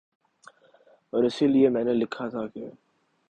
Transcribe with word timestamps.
اور 1.13 1.23
اسی 1.23 1.47
لیے 1.47 1.69
میں 1.69 1.83
نے 1.83 1.93
لکھا 1.93 2.27
تھا 2.27 2.47
کہ 2.47 2.65